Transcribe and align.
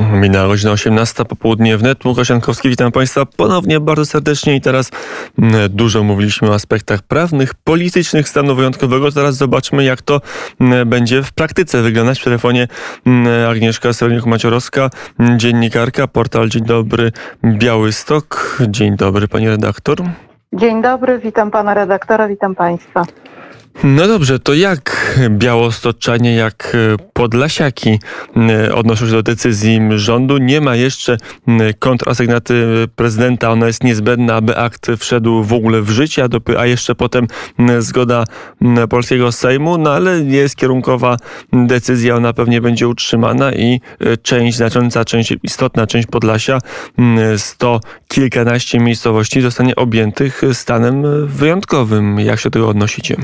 Minęła 0.00 0.48
godzina 0.48 0.72
18, 0.72 1.24
popołudnie 1.24 1.76
wnet. 1.76 2.04
Łukasz 2.04 2.28
Jankowski, 2.28 2.68
witam 2.68 2.92
Państwa 2.92 3.26
ponownie 3.26 3.80
bardzo 3.80 4.06
serdecznie 4.06 4.56
i 4.56 4.60
teraz 4.60 4.90
mm, 5.38 5.54
dużo 5.70 6.02
mówiliśmy 6.02 6.50
o 6.50 6.54
aspektach 6.54 7.02
prawnych, 7.02 7.54
politycznych 7.54 8.28
stanu 8.28 8.54
wyjątkowego. 8.54 9.12
Teraz 9.12 9.36
zobaczmy, 9.36 9.84
jak 9.84 10.02
to 10.02 10.20
mm, 10.60 10.88
będzie 10.88 11.22
w 11.22 11.32
praktyce 11.32 11.82
wyglądać. 11.82 12.20
W 12.20 12.24
telefonie 12.24 12.68
mm, 13.06 13.50
Agnieszka 13.50 13.88
Seweniuk-Maciorowska, 13.88 14.90
dziennikarka, 15.36 16.06
portal 16.06 16.48
Dzień 16.48 16.64
Dobry 16.64 17.12
Białystok. 17.44 18.58
Dzień 18.68 18.96
dobry, 18.96 19.28
pani 19.28 19.48
redaktor. 19.48 19.96
Dzień 20.52 20.82
dobry, 20.82 21.18
witam 21.18 21.50
pana 21.50 21.74
redaktora, 21.74 22.28
witam 22.28 22.54
państwa. 22.54 23.04
No 23.84 24.08
dobrze, 24.08 24.38
to 24.38 24.54
jak 24.54 25.18
białostoczanie, 25.30 26.34
jak 26.34 26.76
podlasiaki 27.12 27.98
e, 28.36 28.74
odnoszą 28.74 29.06
się 29.06 29.12
do 29.12 29.22
decyzji 29.22 29.80
rządu? 29.96 30.38
Nie 30.38 30.60
ma 30.60 30.76
jeszcze 30.76 31.16
kontrasygnaty 31.78 32.64
prezydenta, 32.96 33.50
ona 33.50 33.66
jest 33.66 33.84
niezbędna, 33.84 34.34
aby 34.34 34.56
akt 34.56 34.86
wszedł 34.98 35.42
w 35.42 35.52
ogóle 35.52 35.82
w 35.82 35.90
życie, 35.90 36.26
a 36.58 36.66
jeszcze 36.66 36.94
potem 36.94 37.26
zgoda 37.78 38.24
polskiego 38.90 39.32
Sejmu, 39.32 39.78
no 39.78 39.92
ale 39.92 40.20
jest 40.20 40.56
kierunkowa 40.56 41.16
decyzja, 41.52 42.16
ona 42.16 42.32
pewnie 42.32 42.60
będzie 42.60 42.88
utrzymana 42.88 43.52
i 43.52 43.80
e, 44.00 44.16
część, 44.16 44.56
znacząca 44.56 45.04
część, 45.04 45.34
istotna 45.42 45.86
część 45.86 46.06
Podlasia, 46.06 46.58
sto 47.36 47.80
kilkanaście 48.08 48.80
miejscowości 48.80 49.40
zostanie 49.40 49.76
objętych 49.76 50.42
stanem 50.52 51.26
wyjątkowym. 51.26 52.20
Jak 52.20 52.40
się 52.40 52.44
do 52.44 52.50
tego 52.50 52.68
odnosicie? 52.68 53.16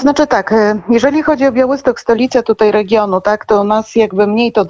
Znaczy 0.00 0.26
tak, 0.26 0.52
e, 0.52 0.80
jeżeli 0.88 1.22
chodzi 1.22 1.46
o 1.46 1.52
Białystok, 1.52 2.00
stolicę 2.00 2.42
tutaj 2.42 2.72
regionu, 2.72 3.20
tak, 3.20 3.44
to 3.46 3.64
nas 3.64 3.96
jakby 3.96 4.26
mniej 4.26 4.52
to 4.52 4.64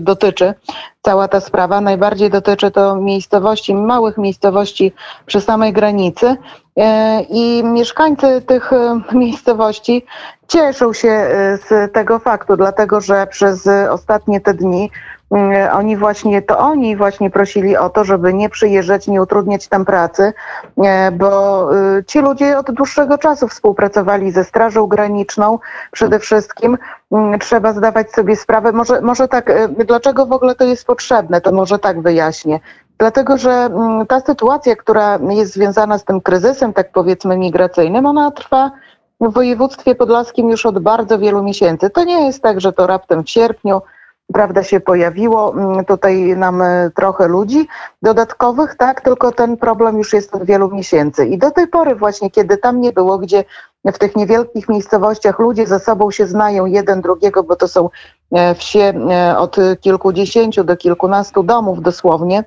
dotyczy, 0.00 0.54
cała 1.02 1.28
ta 1.28 1.40
sprawa. 1.40 1.80
Najbardziej 1.80 2.30
dotyczy 2.30 2.70
to 2.70 2.96
miejscowości, 2.96 3.74
małych 3.74 4.18
miejscowości 4.18 4.92
przy 5.26 5.40
samej 5.40 5.72
granicy. 5.72 6.36
E, 6.76 7.22
I 7.22 7.64
mieszkańcy 7.64 8.42
tych 8.42 8.72
e, 8.72 9.00
miejscowości 9.12 10.06
cieszą 10.48 10.92
się 10.92 11.28
z 11.68 11.92
tego 11.92 12.18
faktu, 12.18 12.56
dlatego 12.56 13.00
że 13.00 13.26
przez 13.26 13.68
ostatnie 13.90 14.40
te 14.40 14.54
dni 14.54 14.90
oni 15.72 15.96
właśnie, 15.96 16.42
to 16.42 16.58
oni 16.58 16.96
właśnie 16.96 17.30
prosili 17.30 17.76
o 17.76 17.90
to, 17.90 18.04
żeby 18.04 18.34
nie 18.34 18.48
przyjeżdżać, 18.48 19.08
nie 19.08 19.22
utrudniać 19.22 19.68
tam 19.68 19.84
pracy, 19.84 20.32
e, 20.84 21.10
bo 21.10 21.68
y, 21.98 22.04
ci 22.04 22.20
ludzie 22.20 22.58
od 22.58 22.70
dłuższego 22.70 23.18
czasu 23.18 23.48
współpracowali 23.48 24.30
ze 24.30 24.44
Strażą 24.44 24.86
Graniczną 24.86 25.58
przede 25.92 26.18
wszystkim. 26.18 26.78
Mm, 27.12 27.38
trzeba 27.38 27.72
zdawać 27.72 28.12
sobie 28.12 28.36
sprawę, 28.36 28.72
może, 28.72 29.00
może 29.00 29.28
tak, 29.28 29.52
dlaczego 29.86 30.26
w 30.26 30.32
ogóle 30.32 30.54
to 30.54 30.64
jest 30.64 30.86
potrzebne, 30.86 31.40
to 31.40 31.52
może 31.52 31.78
tak 31.78 32.02
wyjaśnię. 32.02 32.60
Dlatego, 32.98 33.38
że 33.38 33.50
mm, 33.50 34.06
ta 34.06 34.20
sytuacja, 34.20 34.76
która 34.76 35.18
jest 35.28 35.52
związana 35.52 35.98
z 35.98 36.04
tym 36.04 36.20
kryzysem, 36.20 36.72
tak 36.72 36.92
powiedzmy 36.92 37.36
migracyjnym, 37.36 38.06
ona 38.06 38.30
trwa 38.30 38.70
w 39.20 39.32
województwie 39.32 39.94
podlaskim 39.94 40.48
już 40.48 40.66
od 40.66 40.78
bardzo 40.78 41.18
wielu 41.18 41.42
miesięcy. 41.42 41.90
To 41.90 42.04
nie 42.04 42.26
jest 42.26 42.42
tak, 42.42 42.60
że 42.60 42.72
to 42.72 42.86
raptem 42.86 43.24
w 43.24 43.30
sierpniu 43.30 43.82
prawda, 44.32 44.62
się 44.62 44.80
pojawiło 44.80 45.54
mm, 45.54 45.84
tutaj 45.84 46.36
nam 46.36 46.62
e, 46.62 46.90
trochę 46.94 47.28
ludzi 47.28 47.68
dodatkowych, 48.02 48.74
tak, 48.74 49.00
tylko 49.00 49.32
ten 49.32 49.56
problem 49.56 49.98
już 49.98 50.12
jest 50.12 50.34
od 50.34 50.44
wielu 50.44 50.70
miesięcy. 50.70 51.26
I 51.26 51.38
do 51.38 51.50
tej 51.50 51.68
pory 51.68 51.94
właśnie, 51.94 52.30
kiedy 52.30 52.56
tam 52.56 52.80
nie 52.80 52.92
było, 52.92 53.18
gdzie 53.18 53.44
w 53.84 53.98
tych 53.98 54.16
niewielkich 54.16 54.68
miejscowościach 54.68 55.38
ludzie 55.38 55.66
ze 55.66 55.80
sobą 55.80 56.10
się 56.10 56.26
znają 56.26 56.66
jeden 56.66 57.00
drugiego, 57.00 57.42
bo 57.42 57.56
to 57.56 57.68
są 57.68 57.90
e, 58.32 58.54
wsie 58.54 58.92
e, 59.10 59.38
od 59.38 59.56
kilkudziesięciu 59.80 60.64
do 60.64 60.76
kilkunastu 60.76 61.42
domów 61.42 61.82
dosłownie, 61.82 62.44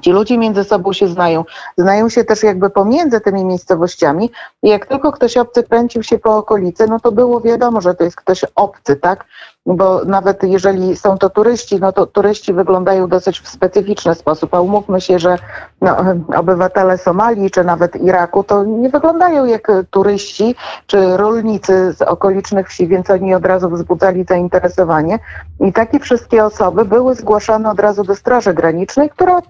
Ci 0.00 0.12
ludzie 0.12 0.38
między 0.38 0.64
sobą 0.64 0.92
się 0.92 1.08
znają. 1.08 1.44
Znają 1.78 2.08
się 2.08 2.24
też 2.24 2.42
jakby 2.42 2.70
pomiędzy 2.70 3.20
tymi 3.20 3.44
miejscowościami 3.44 4.30
i 4.62 4.68
jak 4.68 4.86
tylko 4.86 5.12
ktoś 5.12 5.36
obcy 5.36 5.62
kręcił 5.62 6.02
się 6.02 6.18
po 6.18 6.36
okolicy, 6.36 6.86
no 6.86 7.00
to 7.00 7.12
było 7.12 7.40
wiadomo, 7.40 7.80
że 7.80 7.94
to 7.94 8.04
jest 8.04 8.16
ktoś 8.16 8.44
obcy, 8.54 8.96
tak? 8.96 9.24
Bo 9.66 10.04
nawet 10.04 10.42
jeżeli 10.42 10.96
są 10.96 11.18
to 11.18 11.30
turyści, 11.30 11.80
no 11.80 11.92
to 11.92 12.06
turyści 12.06 12.52
wyglądają 12.52 13.08
dosyć 13.08 13.40
w 13.40 13.48
specyficzny 13.48 14.14
sposób, 14.14 14.54
a 14.54 14.60
umówmy 14.60 15.00
się, 15.00 15.18
że 15.18 15.38
no, 15.80 15.96
obywatele 16.36 16.98
Somalii 16.98 17.50
czy 17.50 17.64
nawet 17.64 17.96
Iraku 17.96 18.44
to 18.44 18.64
nie 18.64 18.88
wyglądają 18.88 19.44
jak 19.44 19.72
turyści 19.90 20.54
czy 20.86 21.16
rolnicy 21.16 21.92
z 21.92 22.02
okolicznych 22.02 22.68
wsi, 22.68 22.86
więc 22.86 23.10
oni 23.10 23.34
od 23.34 23.46
razu 23.46 23.70
wzbudzali 23.70 24.24
zainteresowanie. 24.24 25.18
I 25.60 25.72
takie 25.72 26.00
wszystkie 26.00 26.44
osoby 26.44 26.84
były 26.84 27.14
zgłaszane 27.14 27.70
od 27.70 27.80
razu 27.80 28.04
do 28.04 28.14
Straży 28.14 28.54
Granicznej, 28.54 29.10
która 29.10 29.42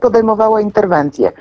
podejmowała 0.00 0.60
interwencję. 0.60 1.32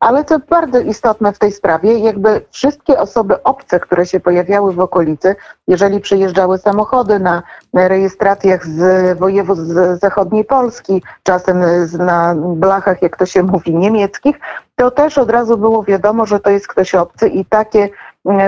Ale 0.00 0.24
co 0.24 0.38
bardzo 0.38 0.80
istotne 0.80 1.32
w 1.32 1.38
tej 1.38 1.52
sprawie, 1.52 1.98
jakby 1.98 2.40
wszystkie 2.50 2.98
osoby 2.98 3.42
obce, 3.42 3.80
które 3.80 4.06
się 4.06 4.20
pojawiały 4.20 4.72
w 4.72 4.80
okolicy, 4.80 5.36
jeżeli 5.68 6.00
przyjeżdżały 6.00 6.58
samochody 6.58 7.18
na 7.18 7.42
rejestracjach 7.74 8.66
z 8.66 9.18
województw 9.18 9.64
zachodniej 10.02 10.44
Polski, 10.44 11.02
czasem 11.22 11.62
na 11.98 12.34
blachach, 12.34 13.02
jak 13.02 13.16
to 13.16 13.26
się 13.26 13.42
mówi, 13.52 13.74
niemieckich, 13.74 14.40
to 14.76 14.90
też 14.90 15.18
od 15.18 15.30
razu 15.30 15.58
było 15.58 15.82
wiadomo, 15.82 16.26
że 16.26 16.40
to 16.40 16.50
jest 16.50 16.68
ktoś 16.68 16.94
obcy 16.94 17.28
i 17.28 17.44
takie 17.44 17.88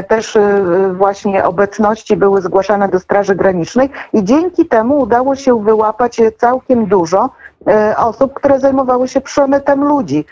też 0.09 0.37
e, 0.37 0.63
właśnie 0.95 1.45
obecności 1.45 2.17
były 2.17 2.43
zgłaszane 2.43 2.89
do 2.89 3.01
Straży 3.01 3.35
Granicznej 3.35 3.91
i 4.13 4.25
dzięki 4.25 4.67
temu 4.67 4.99
udało 4.99 5.37
się 5.37 5.65
wyłapać 5.65 6.21
całkiem 6.37 6.87
dużo 6.87 7.31
e, 7.67 7.97
osób, 7.97 8.35
które 8.35 8.61
zajmowały 8.61 9.09
się 9.09 9.21
przemytem 9.21 9.85
ludzi. 9.85 10.25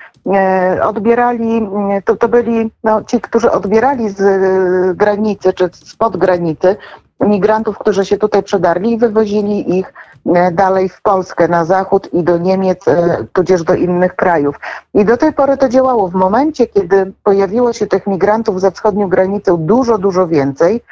Odbierali, 0.83 1.69
to, 2.05 2.17
to 2.17 2.29
byli 2.29 2.71
no, 2.84 3.05
ci, 3.05 3.21
którzy 3.21 3.51
odbierali 3.51 4.11
z 4.11 4.97
granicy 4.97 5.53
czy 5.53 5.69
spod 5.73 6.17
granicy 6.17 6.77
migrantów, 7.21 7.78
którzy 7.78 8.05
się 8.05 8.19
tutaj 8.19 8.43
przedarli 8.43 8.93
i 8.93 8.99
wywozili 8.99 9.78
ich 9.78 9.89
e, 9.89 10.16
dalej 10.53 10.88
w 10.88 11.03
Polskę, 11.03 11.48
na 11.48 11.64
zachód 11.64 12.12
i 12.12 12.22
do 12.22 12.38
Niemiec, 12.38 12.88
e, 12.88 13.26
tudzież 13.32 13.62
do 13.62 13.75
innych 13.75 14.16
krajów. 14.16 14.60
I 14.94 15.04
do 15.04 15.16
tej 15.16 15.32
pory 15.32 15.56
to 15.56 15.69
działało. 15.69 16.09
W 16.09 16.14
momencie, 16.14 16.66
kiedy 16.66 17.12
pojawiło 17.25 17.72
się 17.72 17.87
tych 17.87 18.06
migrantów 18.06 18.60
za 18.60 18.70
wschodnią 18.70 19.09
granicą 19.09 19.56
dużo, 19.56 19.98
dużo 19.98 20.28
więcej, 20.28 20.82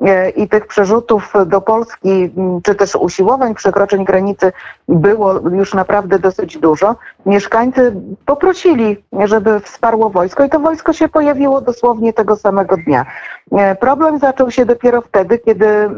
E, 0.00 0.30
i 0.30 0.48
tych 0.48 0.66
przerzutów 0.66 1.32
do 1.46 1.60
Polski, 1.60 2.30
czy 2.62 2.74
też 2.74 2.94
usiłowań 2.94 3.54
przekroczeń 3.54 4.04
granicy 4.04 4.52
było 4.88 5.32
już 5.32 5.74
naprawdę 5.74 6.18
dosyć 6.18 6.58
dużo. 6.58 6.96
Mieszkańcy 7.26 7.94
poprosili, 8.26 9.04
żeby 9.24 9.60
wsparło 9.60 10.10
wojsko 10.10 10.44
i 10.44 10.48
to 10.48 10.60
wojsko 10.60 10.92
się 10.92 11.08
pojawiło 11.08 11.60
dosłownie 11.60 12.12
tego 12.12 12.36
samego 12.36 12.76
dnia. 12.76 13.06
E, 13.52 13.74
problem 13.74 14.18
zaczął 14.18 14.50
się 14.50 14.66
dopiero 14.66 15.02
wtedy, 15.02 15.38
kiedy 15.38 15.90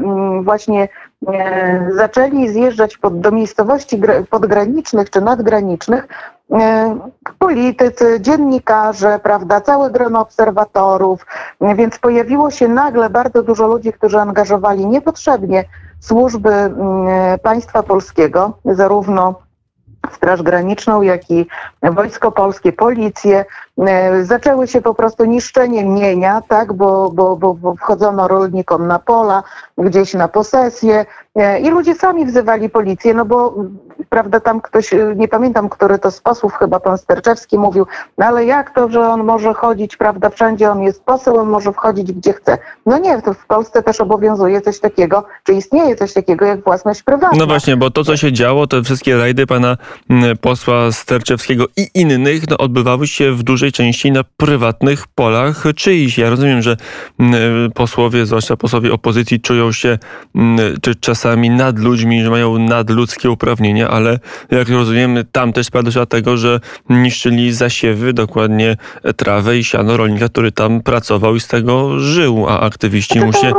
właśnie 0.42 0.82
e, 0.82 0.88
zaczęli 1.96 2.48
zjeżdżać 2.48 2.96
pod, 2.96 3.20
do 3.20 3.30
miejscowości 3.30 4.00
podgranicznych 4.30 5.10
czy 5.10 5.20
nadgranicznych 5.20 6.08
E, 6.52 6.98
politycy, 7.38 8.20
dziennikarze, 8.20 9.20
prawda, 9.22 9.60
całe 9.60 9.90
grono 9.90 10.20
obserwatorów, 10.20 11.26
więc 11.60 11.98
pojawiło 11.98 12.50
się 12.50 12.68
nagle 12.68 13.10
bardzo 13.10 13.42
dużo 13.42 13.66
ludzi, 13.66 13.92
którzy 13.92 14.18
angażowali 14.18 14.86
niepotrzebnie 14.86 15.64
służby 16.00 16.50
mm, 16.50 17.38
państwa 17.42 17.82
polskiego, 17.82 18.58
zarówno 18.64 19.34
Straż 20.12 20.42
Graniczną, 20.42 21.02
jak 21.02 21.30
i 21.30 21.46
Wojsko 21.82 22.32
Polskie, 22.32 22.72
policję. 22.72 23.44
E, 23.78 24.24
zaczęły 24.24 24.68
się 24.68 24.82
po 24.82 24.94
prostu 24.94 25.24
niszczenie 25.24 25.84
mienia, 25.84 26.42
tak, 26.48 26.72
bo, 26.72 27.10
bo, 27.10 27.36
bo, 27.36 27.54
bo 27.54 27.74
wchodzono 27.74 28.28
rolnikom 28.28 28.86
na 28.86 28.98
pola, 28.98 29.42
gdzieś 29.78 30.14
na 30.14 30.28
posesję 30.28 31.06
e, 31.34 31.60
i 31.60 31.70
ludzie 31.70 31.94
sami 31.94 32.26
wzywali 32.26 32.70
policję, 32.70 33.14
no 33.14 33.24
bo 33.24 33.54
prawda, 34.08 34.40
tam 34.40 34.60
ktoś, 34.60 34.92
y, 34.92 35.14
nie 35.16 35.28
pamiętam, 35.28 35.68
który 35.68 35.98
to 35.98 36.10
z 36.10 36.20
posłów, 36.20 36.54
chyba 36.54 36.80
pan 36.80 36.98
Sterczewski 36.98 37.58
mówił, 37.58 37.86
no 38.18 38.26
ale 38.26 38.44
jak 38.44 38.74
to, 38.74 38.90
że 38.90 39.00
on 39.00 39.24
może 39.24 39.54
chodzić, 39.54 39.96
prawda, 39.96 40.30
wszędzie 40.30 40.70
on 40.70 40.82
jest 40.82 41.04
poseł, 41.04 41.36
on 41.36 41.48
może 41.48 41.72
wchodzić 41.72 42.12
gdzie 42.12 42.32
chce. 42.32 42.58
No 42.86 42.98
nie, 42.98 43.18
w 43.18 43.46
Polsce 43.46 43.82
też 43.82 44.00
obowiązuje 44.00 44.60
coś 44.60 44.80
takiego, 44.80 45.24
czy 45.44 45.52
istnieje 45.52 45.96
coś 45.96 46.12
takiego 46.12 46.44
jak 46.44 46.64
własność 46.64 47.02
prywatna. 47.02 47.38
No 47.38 47.46
właśnie, 47.46 47.76
bo 47.76 47.90
to, 47.90 48.04
co 48.04 48.16
się 48.16 48.32
działo, 48.32 48.66
te 48.66 48.82
wszystkie 48.82 49.16
rajdy 49.16 49.46
pana 49.46 49.76
mm, 50.10 50.36
posła 50.38 50.92
Sterczewskiego 50.92 51.64
i 51.76 51.88
innych, 51.94 52.50
no, 52.50 52.58
odbywały 52.58 53.06
się 53.06 53.32
w 53.32 53.42
dużej 53.42 53.65
części 53.72 54.12
na 54.12 54.24
prywatnych 54.36 55.06
polach 55.06 55.64
czyichś. 55.76 56.18
Ja 56.18 56.30
rozumiem, 56.30 56.62
że 56.62 56.76
mm, 57.18 57.72
posłowie, 57.72 58.26
zwłaszcza 58.26 58.56
posłowie 58.56 58.92
opozycji, 58.92 59.40
czują 59.40 59.72
się 59.72 59.98
mm, 60.34 60.58
czy 60.82 60.94
czasami 60.94 61.50
nad 61.50 61.78
ludźmi, 61.78 62.22
że 62.22 62.30
mają 62.30 62.58
nadludzkie 62.58 63.30
uprawnienia, 63.30 63.88
ale 63.88 64.18
jak 64.50 64.68
rozumiem, 64.68 65.18
tam 65.32 65.52
też 65.52 65.66
spadło 65.66 65.92
się 65.92 66.06
tego, 66.06 66.36
że 66.36 66.60
niszczyli 66.90 67.52
zasiewy, 67.52 68.12
dokładnie 68.12 68.76
trawę 69.16 69.58
i 69.58 69.64
siano 69.64 69.96
rolnika, 69.96 70.28
który 70.28 70.52
tam 70.52 70.80
pracował 70.80 71.36
i 71.36 71.40
z 71.40 71.48
tego 71.48 71.98
żył, 71.98 72.46
a 72.48 72.60
aktywiści 72.60 73.20
mu 73.20 73.32
się 73.32 73.52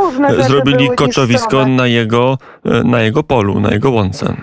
zrobili 0.46 0.88
koczowisko 0.96 1.66
na 1.66 1.86
jego, 1.86 2.38
na 2.84 3.02
jego 3.02 3.22
polu, 3.22 3.60
na 3.60 3.72
jego 3.72 3.90
łące. 3.90 4.36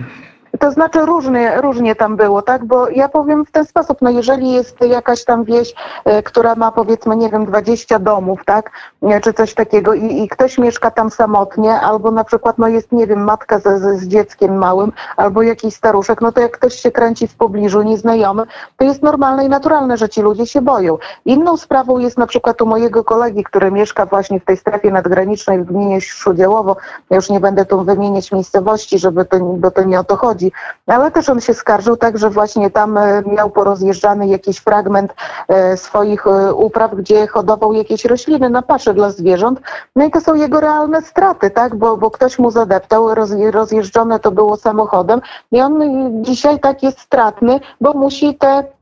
To 0.60 0.70
znaczy 0.70 1.06
różnie, 1.06 1.60
różnie 1.60 1.94
tam 1.94 2.16
było, 2.16 2.42
tak? 2.42 2.64
Bo 2.64 2.88
ja 2.88 3.08
powiem 3.08 3.44
w 3.44 3.50
ten 3.50 3.66
sposób, 3.66 3.98
no 4.02 4.10
jeżeli 4.10 4.52
jest 4.52 4.80
jakaś 4.80 5.24
tam 5.24 5.44
wieś, 5.44 5.74
e, 6.04 6.22
która 6.22 6.54
ma 6.54 6.72
powiedzmy, 6.72 7.16
nie 7.16 7.28
wiem, 7.30 7.46
20 7.46 7.98
domów, 7.98 8.44
tak? 8.44 8.70
E, 9.02 9.20
czy 9.20 9.32
coś 9.32 9.54
takiego 9.54 9.94
i, 9.94 10.22
i 10.22 10.28
ktoś 10.28 10.58
mieszka 10.58 10.90
tam 10.90 11.10
samotnie, 11.10 11.80
albo 11.80 12.10
na 12.10 12.24
przykład, 12.24 12.58
no 12.58 12.68
jest, 12.68 12.92
nie 12.92 13.06
wiem, 13.06 13.24
matka 13.24 13.58
z, 13.58 14.00
z 14.00 14.06
dzieckiem 14.06 14.58
małym, 14.58 14.92
albo 15.16 15.42
jakiś 15.42 15.74
staruszek, 15.74 16.20
no 16.20 16.32
to 16.32 16.40
jak 16.40 16.52
ktoś 16.52 16.74
się 16.74 16.90
kręci 16.90 17.28
w 17.28 17.34
pobliżu, 17.34 17.82
nieznajomy, 17.82 18.42
to 18.76 18.84
jest 18.84 19.02
normalne 19.02 19.44
i 19.44 19.48
naturalne, 19.48 19.96
że 19.96 20.08
ci 20.08 20.22
ludzie 20.22 20.46
się 20.46 20.62
boją. 20.62 20.98
Inną 21.24 21.56
sprawą 21.56 21.98
jest 21.98 22.18
na 22.18 22.26
przykład 22.26 22.62
u 22.62 22.66
mojego 22.66 23.04
kolegi, 23.04 23.44
który 23.44 23.70
mieszka 23.70 24.06
właśnie 24.06 24.40
w 24.40 24.44
tej 24.44 24.56
strefie 24.56 24.90
nadgranicznej 24.90 25.58
w 25.58 25.64
gminie 25.64 26.00
Śródziałowo. 26.00 26.76
Ja 27.10 27.16
już 27.16 27.30
nie 27.30 27.40
będę 27.40 27.64
tu 27.64 27.84
wymieniać 27.84 28.32
miejscowości, 28.32 28.98
żeby 28.98 29.24
to, 29.24 29.38
bo 29.40 29.70
to 29.70 29.84
nie 29.84 30.00
o 30.00 30.04
to 30.04 30.16
chodzi, 30.16 30.45
ale 30.86 31.10
też 31.10 31.28
on 31.28 31.40
się 31.40 31.54
skarżył 31.54 31.96
tak, 31.96 32.18
że 32.18 32.30
właśnie 32.30 32.70
tam 32.70 32.98
e, 32.98 33.22
miał 33.26 33.50
porozjeżdżany 33.50 34.26
jakiś 34.26 34.58
fragment 34.58 35.14
e, 35.48 35.76
swoich 35.76 36.26
e, 36.26 36.54
upraw, 36.54 36.94
gdzie 36.94 37.26
hodował 37.26 37.72
jakieś 37.72 38.04
rośliny 38.04 38.50
na 38.50 38.62
pasze 38.62 38.94
dla 38.94 39.10
zwierząt. 39.10 39.60
No 39.96 40.04
i 40.04 40.10
to 40.10 40.20
są 40.20 40.34
jego 40.34 40.60
realne 40.60 41.02
straty, 41.02 41.50
tak, 41.50 41.74
bo, 41.74 41.96
bo 41.96 42.10
ktoś 42.10 42.38
mu 42.38 42.50
zadeptał, 42.50 43.14
roz, 43.14 43.30
rozjeżdżone 43.50 44.20
to 44.20 44.30
było 44.30 44.56
samochodem 44.56 45.20
i 45.52 45.60
on 45.60 45.82
dzisiaj 46.22 46.60
tak 46.60 46.82
jest 46.82 47.00
stratny, 47.00 47.60
bo 47.80 47.92
musi 47.92 48.34
te 48.34 48.76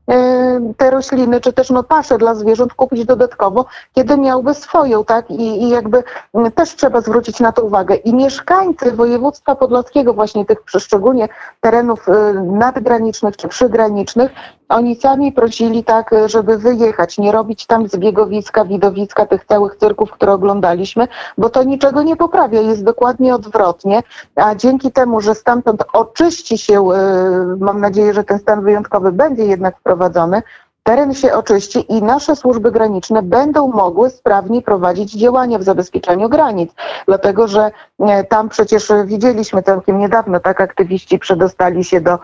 te 0.77 0.91
rośliny, 0.91 1.41
czy 1.41 1.53
też 1.53 1.69
no 1.69 1.83
pasze 1.83 2.17
dla 2.17 2.35
zwierząt 2.35 2.73
kupić 2.73 3.05
dodatkowo, 3.05 3.65
kiedy 3.95 4.17
miałby 4.17 4.53
swoją, 4.53 5.05
tak? 5.05 5.31
I, 5.31 5.63
I 5.63 5.69
jakby 5.69 6.03
też 6.55 6.75
trzeba 6.75 7.01
zwrócić 7.01 7.39
na 7.39 7.51
to 7.51 7.63
uwagę. 7.63 7.95
I 7.95 8.13
mieszkańcy 8.13 8.91
województwa 8.91 9.55
podlaskiego, 9.55 10.13
właśnie 10.13 10.45
tych 10.45 10.57
szczególnie 10.67 11.29
terenów 11.61 12.07
nadgranicznych 12.43 13.37
czy 13.37 13.47
przygranicznych, 13.47 14.31
oni 14.69 14.95
sami 14.95 15.31
prosili 15.31 15.83
tak, 15.83 16.11
żeby 16.25 16.57
wyjechać, 16.57 17.17
nie 17.17 17.31
robić 17.31 17.65
tam 17.65 17.87
zbiegowiska, 17.87 18.65
widowiska, 18.65 19.25
tych 19.25 19.45
całych 19.45 19.75
cyrków, 19.75 20.11
które 20.11 20.33
oglądaliśmy, 20.33 21.07
bo 21.37 21.49
to 21.49 21.63
niczego 21.63 22.03
nie 22.03 22.15
poprawia, 22.15 22.61
jest 22.61 22.83
dokładnie 22.83 23.35
odwrotnie, 23.35 24.03
a 24.35 24.55
dzięki 24.55 24.91
temu, 24.91 25.21
że 25.21 25.35
stamtąd 25.35 25.83
oczyści 25.93 26.57
się, 26.57 26.89
mam 27.59 27.81
nadzieję, 27.81 28.13
że 28.13 28.23
ten 28.23 28.39
stan 28.39 28.61
wyjątkowy 28.61 29.11
będzie 29.11 29.45
jednak 29.45 29.79
wprowadzony, 29.79 30.41
teren 30.87 31.13
się 31.13 31.33
oczyści 31.33 31.93
i 31.93 32.01
nasze 32.03 32.35
służby 32.35 32.71
graniczne 32.71 33.21
będą 33.21 33.67
mogły 33.67 34.09
sprawnie 34.09 34.61
prowadzić 34.61 35.11
działania 35.13 35.59
w 35.59 35.63
zabezpieczeniu 35.63 36.29
granic. 36.29 36.71
Dlatego, 37.05 37.47
że 37.47 37.71
e, 37.99 38.23
tam 38.23 38.49
przecież 38.49 38.91
widzieliśmy 39.05 39.63
całkiem 39.63 39.99
niedawno, 39.99 40.39
tak 40.39 40.61
aktywiści 40.61 41.19
przedostali 41.19 41.83
się 41.83 42.01
do 42.01 42.19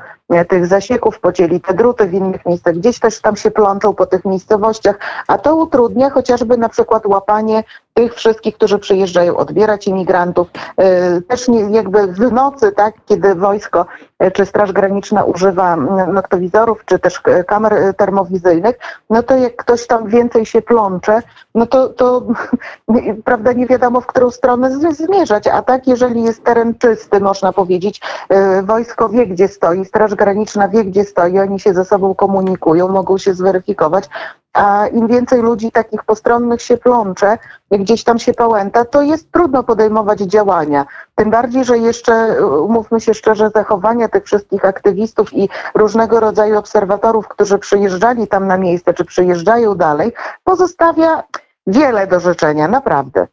tych 0.50 0.68
zasieków, 0.68 1.20
pocięli 1.20 1.62
te 1.62 1.74
druty 1.74 2.06
w 2.08 2.14
innych 2.14 2.46
miejscach, 2.46 2.76
gdzieś 2.76 3.00
też 3.00 3.22
tam 3.22 3.36
się 3.36 3.52
plączą 3.52 3.94
po 3.94 4.06
tych 4.06 4.26
miejscowościach, 4.26 5.00
a 5.28 5.38
to 5.38 5.56
utrudnia 5.56 6.10
chociażby 6.10 6.58
na 6.58 6.70
przykład 6.70 7.06
łapanie 7.06 7.64
tych 7.94 8.16
wszystkich, 8.16 8.56
którzy 8.56 8.80
przyjeżdżają 8.80 9.38
odbierać 9.38 9.88
imigrantów. 9.88 10.48
E, 10.78 11.22
też 11.22 11.48
nie, 11.48 11.60
jakby 11.60 12.08
w 12.08 12.32
nocy, 12.32 12.72
tak, 12.72 12.96
kiedy 13.06 13.36
wojsko 13.36 13.86
czy 14.34 14.46
Straż 14.46 14.72
Graniczna 14.72 15.24
używa 15.24 15.76
noktowizorów, 16.08 16.86
czy 16.86 17.00
też 17.00 17.22
kamer 17.48 17.74
termowizyjnych, 17.98 18.76
no 19.10 19.24
to 19.24 19.36
jak 19.36 19.56
ktoś 19.56 19.88
tam 19.88 20.08
więcej 20.08 20.46
się 20.46 20.62
plącze, 20.62 21.22
no 21.56 21.66
to, 21.66 21.90
to 21.90 22.22
prawda, 23.26 23.54
nie 23.54 23.68
wiadomo 23.68 24.02
w 24.02 24.08
którą 24.08 24.32
stronę 24.32 24.94
zmierzać. 24.94 25.48
A 25.48 25.62
tak, 25.62 25.88
jeżeli 25.88 26.24
jest 26.24 26.44
teren 26.44 26.76
czysty, 26.78 27.20
można 27.20 27.54
powiedzieć, 27.54 28.02
e, 28.30 28.64
wojsko 28.64 29.10
wie, 29.10 29.28
gdzie 29.28 29.48
stoi, 29.48 29.86
Straż 29.86 30.16
Graniczna 30.22 30.68
wie, 30.68 30.86
gdzie 30.86 31.04
stoi, 31.04 31.40
oni 31.40 31.60
się 31.60 31.74
ze 31.74 31.86
sobą 31.86 32.16
komunikują, 32.16 32.88
mogą 32.88 33.18
się 33.18 33.34
zweryfikować, 33.34 34.10
a 34.54 34.88
im 34.88 35.08
więcej 35.08 35.42
ludzi 35.42 35.72
takich 35.72 36.04
postronnych 36.04 36.62
się 36.62 36.78
plącze, 36.78 37.38
gdzieś 37.72 38.04
tam 38.04 38.20
się 38.20 38.34
pałęta, 38.34 38.86
to 38.86 39.02
jest 39.02 39.32
trudno 39.32 39.64
podejmować 39.64 40.20
działania. 40.20 40.86
Tym 41.16 41.30
bardziej, 41.30 41.66
że 41.66 41.78
jeszcze, 41.78 42.46
umówmy 42.48 43.02
się 43.02 43.14
szczerze, 43.14 43.50
zachowania 43.50 44.08
tych 44.08 44.24
wszystkich 44.24 44.66
aktywistów 44.66 45.34
i 45.34 45.50
różnego 45.76 46.20
rodzaju 46.20 46.58
obserwatorów, 46.58 47.28
którzy 47.28 47.58
przyjeżdżali 47.58 48.28
tam 48.28 48.48
na 48.48 48.58
miejsce, 48.58 48.94
czy 48.94 49.06
przyjeżdżają 49.06 49.76
dalej, 49.76 50.14
pozostawia 50.44 51.24
wiele 51.68 52.08
do 52.08 52.20
życzenia, 52.20 52.68
naprawdę. 52.68 53.28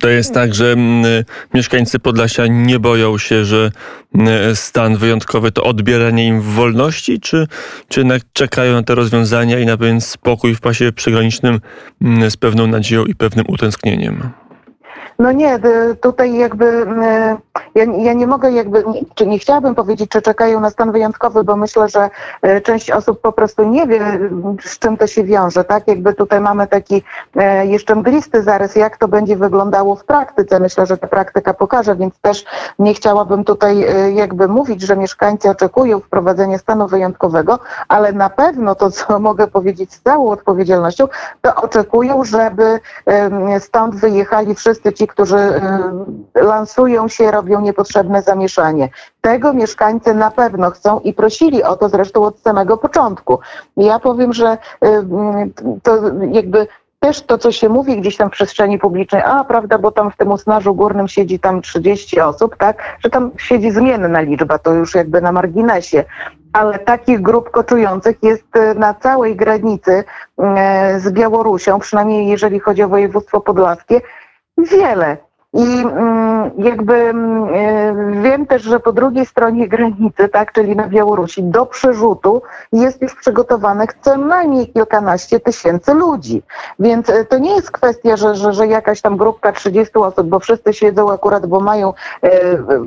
To 0.00 0.08
jest 0.08 0.34
tak, 0.34 0.54
że 0.54 0.72
mm, 0.72 1.24
mieszkańcy 1.54 1.98
Podlasia 1.98 2.46
nie 2.46 2.78
boją 2.78 3.18
się, 3.18 3.44
że 3.44 3.70
mm, 4.14 4.56
stan 4.56 4.96
wyjątkowy 4.96 5.52
to 5.52 5.64
odbieranie 5.64 6.26
im 6.26 6.40
wolności, 6.40 7.20
czy, 7.20 7.46
czy 7.88 8.00
jednak 8.00 8.22
czekają 8.32 8.72
na 8.72 8.82
te 8.82 8.94
rozwiązania 8.94 9.58
i 9.58 9.66
na 9.66 9.76
pewien 9.76 10.00
spokój 10.00 10.54
w 10.54 10.60
pasie 10.60 10.92
przygranicznym 10.92 11.60
mm, 12.02 12.30
z 12.30 12.36
pewną 12.36 12.66
nadzieją 12.66 13.04
i 13.04 13.14
pewnym 13.14 13.44
utęsknieniem? 13.48 14.30
No 15.20 15.32
nie, 15.32 15.58
tutaj 16.00 16.34
jakby 16.34 16.86
ja, 17.74 17.84
ja 17.84 18.12
nie 18.12 18.26
mogę 18.26 18.52
jakby, 18.52 18.84
czy 19.14 19.26
nie 19.26 19.38
chciałabym 19.38 19.74
powiedzieć, 19.74 20.10
czy 20.10 20.22
czekają 20.22 20.60
na 20.60 20.70
stan 20.70 20.92
wyjątkowy, 20.92 21.44
bo 21.44 21.56
myślę, 21.56 21.88
że 21.88 22.10
e, 22.42 22.60
część 22.60 22.90
osób 22.90 23.20
po 23.20 23.32
prostu 23.32 23.64
nie 23.64 23.86
wie, 23.86 24.00
z 24.62 24.78
czym 24.78 24.96
to 24.96 25.06
się 25.06 25.24
wiąże, 25.24 25.64
tak? 25.64 25.88
Jakby 25.88 26.14
tutaj 26.14 26.40
mamy 26.40 26.66
taki 26.66 27.02
e, 27.36 27.66
jeszcze 27.66 27.94
mglisty 27.94 28.42
zarys, 28.42 28.76
jak 28.76 28.96
to 28.96 29.08
będzie 29.08 29.36
wyglądało 29.36 29.96
w 29.96 30.04
praktyce. 30.04 30.60
Myślę, 30.60 30.86
że 30.86 30.96
ta 30.96 31.06
praktyka 31.06 31.54
pokaże, 31.54 31.96
więc 31.96 32.18
też 32.18 32.44
nie 32.78 32.94
chciałabym 32.94 33.44
tutaj 33.44 33.84
e, 33.84 34.12
jakby 34.12 34.48
mówić, 34.48 34.82
że 34.82 34.96
mieszkańcy 34.96 35.50
oczekują 35.50 36.00
wprowadzenia 36.00 36.58
stanu 36.58 36.88
wyjątkowego, 36.88 37.58
ale 37.88 38.12
na 38.12 38.30
pewno 38.30 38.74
to, 38.74 38.90
co 38.90 39.18
mogę 39.30 39.46
powiedzieć 39.46 39.94
z 39.94 40.00
całą 40.00 40.30
odpowiedzialnością, 40.30 41.08
to 41.40 41.54
oczekują, 41.54 42.24
żeby 42.24 42.80
stąd 43.58 43.94
wyjechali 43.94 44.54
wszyscy 44.54 44.92
ci, 44.92 45.06
którzy 45.10 45.60
lansują 46.34 47.08
się, 47.08 47.30
robią 47.30 47.60
niepotrzebne 47.60 48.22
zamieszanie. 48.22 48.88
Tego 49.20 49.52
mieszkańcy 49.52 50.14
na 50.14 50.30
pewno 50.30 50.70
chcą 50.70 51.00
i 51.00 51.14
prosili 51.14 51.62
o 51.62 51.76
to 51.76 51.88
zresztą 51.88 52.24
od 52.24 52.38
samego 52.38 52.76
początku. 52.76 53.38
Ja 53.76 53.98
powiem, 53.98 54.32
że 54.32 54.58
y, 54.84 54.88
to 55.82 55.98
jakby 56.30 56.66
też 57.00 57.22
to, 57.22 57.38
co 57.38 57.52
się 57.52 57.68
mówi 57.68 58.00
gdzieś 58.00 58.16
tam 58.16 58.28
w 58.28 58.32
przestrzeni 58.32 58.78
publicznej, 58.78 59.22
a 59.24 59.44
prawda, 59.44 59.78
bo 59.78 59.90
tam 59.90 60.10
w 60.10 60.16
tym 60.16 60.32
usnażu 60.32 60.74
górnym 60.74 61.08
siedzi 61.08 61.38
tam 61.38 61.62
30 61.62 62.20
osób, 62.20 62.56
tak, 62.56 62.98
że 63.04 63.10
tam 63.10 63.30
siedzi 63.36 63.70
zmienna 63.70 64.20
liczba, 64.20 64.58
to 64.58 64.72
już 64.72 64.94
jakby 64.94 65.20
na 65.20 65.32
marginesie, 65.32 66.04
ale 66.52 66.78
takich 66.78 67.22
grup 67.22 67.50
koczujących 67.50 68.22
jest 68.22 68.56
y, 68.56 68.74
na 68.74 68.94
całej 68.94 69.36
granicy 69.36 69.92
y, 69.92 71.00
z 71.00 71.12
Białorusią, 71.12 71.78
przynajmniej 71.78 72.26
jeżeli 72.26 72.60
chodzi 72.60 72.82
o 72.82 72.88
województwo 72.88 73.40
podlaskie, 73.40 74.00
wiele. 74.64 75.16
I 75.52 75.80
mm, 75.80 76.50
jakby 76.58 76.94
mm, 76.94 77.48
e, 77.54 78.22
wiem 78.22 78.46
też, 78.46 78.62
że 78.62 78.80
po 78.80 78.92
drugiej 78.92 79.26
stronie 79.26 79.68
granicy, 79.68 80.28
tak, 80.28 80.52
czyli 80.52 80.76
na 80.76 80.88
Białorusi, 80.88 81.42
do 81.42 81.66
przerzutu 81.66 82.42
jest 82.72 83.02
już 83.02 83.14
przygotowanych 83.14 83.90
co 84.00 84.16
najmniej 84.16 84.68
kilkanaście 84.68 85.40
tysięcy 85.40 85.94
ludzi. 85.94 86.42
Więc 86.78 87.10
e, 87.10 87.24
to 87.24 87.38
nie 87.38 87.54
jest 87.54 87.70
kwestia, 87.70 88.16
że, 88.16 88.34
że, 88.34 88.52
że 88.52 88.66
jakaś 88.66 89.00
tam 89.00 89.16
grupka 89.16 89.52
30 89.52 89.94
osób, 89.94 90.26
bo 90.26 90.40
wszyscy 90.40 90.72
siedzą 90.72 91.12
akurat, 91.12 91.46
bo 91.46 91.60
mają 91.60 91.92
e, 92.22 92.30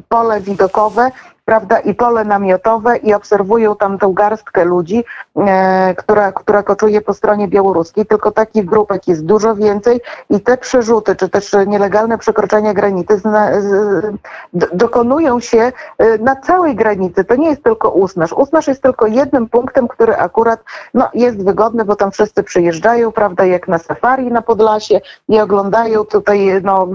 pole 0.10 0.42
widokowe, 0.42 1.12
prawda, 1.46 1.80
i 1.80 1.96
pole 1.96 2.26
namiotowe 2.26 2.98
i 2.98 3.14
obserwują 3.14 3.76
tam 3.76 3.98
tą 3.98 4.14
garstkę 4.14 4.66
ludzi, 4.66 5.04
e, 5.38 5.96
która, 5.96 6.32
która 6.32 6.64
koczuje 6.64 7.02
po 7.02 7.14
stronie 7.14 7.48
białoruskiej, 7.48 8.06
tylko 8.06 8.32
takich 8.32 8.66
grupek 8.66 9.08
jest 9.08 9.26
dużo 9.26 9.56
więcej 9.56 10.02
i 10.30 10.40
te 10.42 10.58
przerzuty, 10.58 11.16
czy 11.16 11.30
też 11.30 11.56
nielegalne 11.68 12.18
przekroczenia 12.18 12.74
granicy 12.74 13.18
zna, 13.18 13.62
z, 13.62 14.06
dokonują 14.54 15.40
się 15.40 15.72
e, 15.98 16.18
na 16.18 16.36
całej 16.36 16.76
granicy. 16.76 17.24
To 17.24 17.36
nie 17.36 17.50
jest 17.50 17.64
tylko 17.64 17.90
Usnaż. 17.90 18.34
Usnaż 18.34 18.68
jest 18.68 18.84
tylko 18.84 19.08
jednym 19.08 19.50
punktem, 19.50 19.88
który 19.88 20.16
akurat 20.18 20.64
no, 20.94 21.10
jest 21.14 21.46
wygodny, 21.46 21.86
bo 21.86 21.96
tam 21.96 22.12
wszyscy 22.12 22.44
przyjeżdżają, 22.44 23.12
prawda, 23.12 23.46
jak 23.46 23.68
na 23.68 23.78
safari 23.78 24.32
na 24.32 24.42
Podlasie 24.42 25.02
i 25.30 25.40
oglądają 25.40 26.04
tutaj, 26.04 26.62
no, 26.64 26.88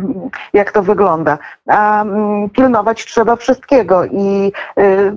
jak 0.52 0.72
to 0.72 0.82
wygląda. 0.82 1.38
A 1.66 2.02
mm, 2.02 2.50
pilnować 2.50 3.04
trzeba 3.06 3.36
wszystkiego 3.36 4.04
i 4.04 4.37
i 4.38 4.52
y, 4.78 5.12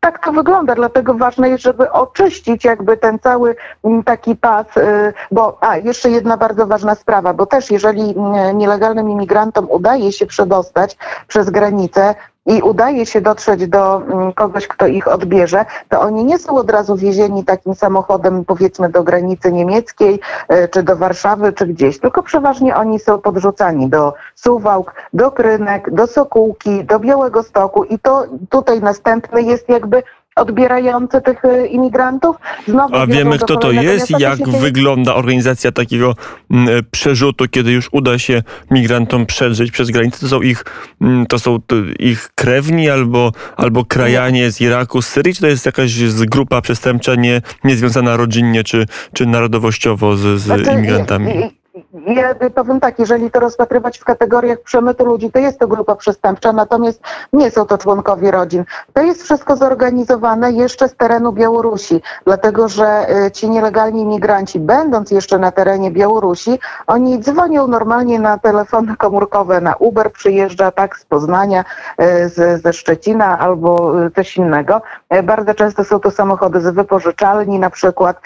tak 0.00 0.24
to 0.24 0.32
wygląda, 0.32 0.74
dlatego 0.74 1.14
ważne 1.14 1.48
jest, 1.48 1.64
żeby 1.64 1.90
oczyścić 1.92 2.64
jakby 2.64 2.96
ten 2.96 3.18
cały 3.18 3.56
mm, 3.84 4.02
taki 4.02 4.36
pas, 4.36 4.76
y, 4.76 5.12
bo 5.30 5.58
a 5.60 5.76
jeszcze 5.76 6.10
jedna 6.10 6.36
bardzo 6.36 6.66
ważna 6.66 6.94
sprawa, 6.94 7.34
bo 7.34 7.46
też 7.46 7.70
jeżeli 7.70 8.14
mm, 8.16 8.58
nielegalnym 8.58 9.10
imigrantom 9.10 9.66
udaje 9.70 10.12
się 10.12 10.26
przedostać 10.26 10.96
przez 11.28 11.50
granicę, 11.50 12.14
i 12.46 12.62
udaje 12.62 13.06
się 13.06 13.20
dotrzeć 13.20 13.66
do 13.66 13.96
mm, 13.96 14.32
kogoś, 14.32 14.68
kto 14.68 14.86
ich 14.86 15.08
odbierze, 15.08 15.64
to 15.88 16.00
oni 16.00 16.24
nie 16.24 16.38
są 16.38 16.56
od 16.56 16.70
razu 16.70 16.96
wiezieni 16.96 17.44
takim 17.44 17.74
samochodem, 17.74 18.44
powiedzmy, 18.44 18.88
do 18.88 19.02
granicy 19.02 19.52
niemieckiej, 19.52 20.20
e, 20.48 20.68
czy 20.68 20.82
do 20.82 20.96
Warszawy, 20.96 21.52
czy 21.52 21.66
gdzieś, 21.66 21.98
tylko 21.98 22.22
przeważnie 22.22 22.76
oni 22.76 22.98
są 22.98 23.18
podrzucani 23.18 23.88
do 23.88 24.14
Suwałk, 24.34 24.94
do 25.12 25.30
Krynek, 25.30 25.90
do 25.90 26.06
Sokółki, 26.06 26.84
do 26.84 26.98
Białego 26.98 27.42
Stoku 27.42 27.84
i 27.84 27.98
to 27.98 28.24
tutaj 28.50 28.80
następny 28.80 29.42
jest 29.42 29.68
jakby 29.68 30.02
odbierający 30.36 31.20
tych 31.20 31.44
e, 31.44 31.66
imigrantów. 31.66 32.36
Znowu 32.68 32.96
A 32.96 33.06
wiemy, 33.06 33.38
kto 33.38 33.56
to 33.56 33.72
jest 33.72 34.10
i 34.10 34.14
jak 34.18 34.48
wygląda 34.48 35.14
organizacja 35.14 35.72
takiego 35.72 36.14
mm, 36.50 36.84
przerzutu, 36.90 37.44
kiedy 37.50 37.72
już 37.72 37.88
uda 37.92 38.18
się 38.18 38.42
migrantom 38.70 39.26
przedrzeć 39.26 39.70
przez 39.70 39.90
granicę? 39.90 40.20
To 40.20 40.28
są 40.28 40.42
ich, 40.42 40.64
mm, 41.00 41.26
to 41.26 41.38
są 41.38 41.58
ich 41.98 42.30
krewni 42.34 42.90
albo, 42.90 43.32
albo 43.56 43.84
krajanie 43.84 44.50
z 44.50 44.60
Iraku, 44.60 45.02
z 45.02 45.08
Syrii? 45.08 45.34
Czy 45.34 45.40
to 45.40 45.46
jest 45.46 45.66
jakaś 45.66 46.14
grupa 46.26 46.60
przestępcza 46.60 47.14
nie, 47.14 47.40
niezwiązana 47.64 48.16
rodzinnie 48.16 48.64
czy, 48.64 48.86
czy 49.12 49.26
narodowościowo 49.26 50.16
z, 50.16 50.20
z 50.20 50.42
znaczy, 50.42 50.72
imigrantami? 50.72 51.63
Ja 52.06 52.34
powiem 52.54 52.80
tak, 52.80 52.98
jeżeli 52.98 53.30
to 53.30 53.40
rozpatrywać 53.40 53.98
w 53.98 54.04
kategoriach 54.04 54.58
przemytu 54.60 55.04
ludzi, 55.04 55.30
to 55.30 55.38
jest 55.38 55.58
to 55.58 55.68
grupa 55.68 55.94
przestępcza, 55.94 56.52
natomiast 56.52 57.00
nie 57.32 57.50
są 57.50 57.66
to 57.66 57.78
członkowie 57.78 58.30
rodzin. 58.30 58.64
To 58.92 59.02
jest 59.02 59.22
wszystko 59.22 59.56
zorganizowane 59.56 60.52
jeszcze 60.52 60.88
z 60.88 60.96
terenu 60.96 61.32
Białorusi, 61.32 62.02
dlatego 62.24 62.68
że 62.68 63.06
y, 63.26 63.30
ci 63.30 63.50
nielegalni 63.50 64.02
imigranci, 64.02 64.60
będąc 64.60 65.10
jeszcze 65.10 65.38
na 65.38 65.50
terenie 65.50 65.90
Białorusi, 65.90 66.58
oni 66.86 67.18
dzwonią 67.18 67.66
normalnie 67.66 68.20
na 68.20 68.38
telefony 68.38 68.96
komórkowe, 68.96 69.60
na 69.60 69.76
Uber 69.76 70.12
przyjeżdża, 70.12 70.70
tak, 70.70 70.98
z 70.98 71.04
Poznania, 71.04 71.64
y, 72.00 72.28
z, 72.28 72.62
ze 72.62 72.72
Szczecina 72.72 73.38
albo 73.38 74.04
y, 74.06 74.10
coś 74.10 74.36
innego. 74.36 74.82
Bardzo 75.24 75.54
często 75.54 75.84
są 75.84 76.00
to 76.00 76.10
samochody 76.10 76.60
z 76.60 76.74
wypożyczalni 76.74 77.58
na 77.58 77.70
przykład. 77.70 78.20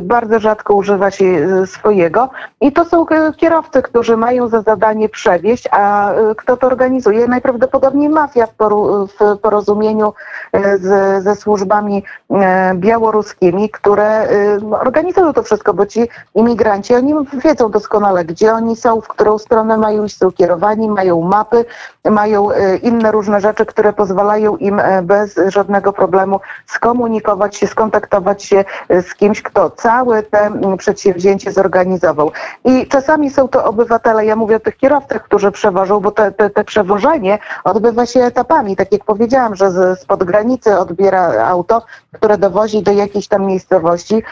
Bardzo 0.00 0.38
rzadko 0.38 0.74
używa 0.74 1.10
się 1.10 1.46
swojego 1.66 2.28
i 2.60 2.72
to 2.72 2.80
to 2.84 2.84
są 2.84 3.06
kierowcy, 3.36 3.82
którzy 3.82 4.16
mają 4.16 4.48
za 4.48 4.62
zadanie 4.62 5.08
przewieźć, 5.08 5.68
a 5.70 6.12
y, 6.12 6.34
kto 6.34 6.56
to 6.56 6.66
organizuje? 6.66 7.28
Najprawdopodobniej 7.28 8.08
mafia 8.08 8.46
w, 8.46 9.38
porozumieniu 9.38 10.12
y, 10.56 10.78
z, 10.78 11.22
ze 11.24 11.36
służbami 11.36 12.04
y, 12.30 12.34
białoruskimi, 12.74 13.70
które 13.70 14.28
organizują 14.70 15.32
to 15.32 15.42
wszystko, 15.42 15.74
bo 15.74 15.86
ci 15.86 16.08
imigranci, 16.34 16.94
oni 16.94 17.14
wiedzą 17.44 17.70
doskonale, 17.70 18.24
gdzie 18.24 18.52
oni 18.52 18.76
są, 18.76 19.00
w 19.00 19.08
którą 19.08 19.38
stronę 19.38 19.76
mają 19.78 20.04
iść, 20.04 20.16
są 20.16 20.32
kierowani, 20.32 20.88
mają 20.88 21.20
mapy, 21.20 21.64
mają 22.10 22.48
inne 22.82 23.12
różne 23.12 23.40
rzeczy, 23.40 23.66
które 23.66 23.92
pozwalają 23.92 24.56
im 24.56 24.80
bez 25.02 25.40
żadnego 25.48 25.92
problemu 25.92 26.40
skomunikować 26.66 27.56
się, 27.56 27.66
skontaktować 27.66 28.44
się 28.44 28.64
z 28.88 29.14
kimś, 29.14 29.42
kto 29.42 29.70
całe 29.70 30.22
te 30.22 30.50
przedsięwzięcie 30.78 31.52
zorganizował. 31.52 32.32
I 32.64 32.86
są 33.30 33.48
to 33.48 33.64
obywatele, 33.64 34.26
ja 34.26 34.36
mówię 34.36 34.56
o 34.56 34.60
tych 34.60 34.76
kierowcach, 34.76 35.24
którzy 35.24 35.50
przewożą, 35.50 36.00
bo 36.00 36.10
te, 36.10 36.32
te, 36.32 36.50
te 36.50 36.64
przewożenie 36.64 37.38
odbywa 37.64 38.06
się 38.06 38.20
etapami. 38.20 38.76
Tak 38.76 38.92
jak 38.92 39.04
powiedziałam, 39.04 39.56
że 39.56 39.70
z, 39.70 40.00
spod 40.00 40.24
granicy 40.24 40.78
odbiera 40.78 41.46
auto, 41.46 41.82
które 42.12 42.38
dowozi 42.38 42.82
do 42.82 42.92
jakiejś 42.92 43.28
tam 43.28 43.46
miejscowości. 43.46 44.22